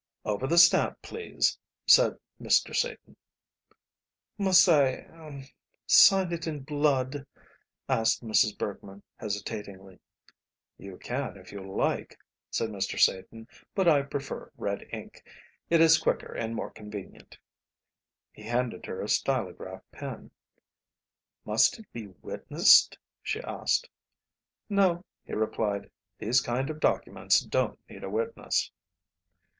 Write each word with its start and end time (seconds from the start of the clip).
"Over 0.25 0.47
the 0.47 0.57
stamp, 0.57 0.99
please," 1.03 1.59
said 1.85 2.17
Mr. 2.41 2.75
Satan. 2.75 3.15
"Must 4.35 4.67
I 4.67 4.91
er 4.95 5.43
sign 5.85 6.31
it 6.33 6.47
in 6.47 6.61
blood?" 6.63 7.27
asked 7.87 8.23
Mrs. 8.25 8.57
Bergmann, 8.57 9.03
hesitatingly. 9.17 9.99
"You 10.75 10.97
can 10.97 11.37
if 11.37 11.51
you 11.51 11.61
like," 11.61 12.17
said 12.49 12.71
Mr. 12.71 12.99
Satan, 12.99 13.47
"but 13.75 13.87
I 13.87 14.01
prefer 14.01 14.51
red 14.57 14.87
ink; 14.91 15.23
it 15.69 15.81
is 15.81 15.99
quicker 15.99 16.33
and 16.33 16.55
more 16.55 16.71
convenient." 16.71 17.37
He 18.33 18.41
handed 18.41 18.87
her 18.87 19.01
a 19.03 19.07
stylograph 19.07 19.83
pen. 19.91 20.31
"Must 21.45 21.77
it 21.77 21.85
be 21.93 22.07
witnessed?" 22.07 22.97
she 23.21 23.39
asked. 23.41 23.87
"No," 24.67 25.05
he 25.27 25.33
replied, 25.33 25.91
"these 26.17 26.41
kind 26.41 26.71
of 26.71 26.79
documents 26.79 27.41
don't 27.41 27.77
need 27.87 28.03
a 28.03 28.09
witness." 28.09 28.71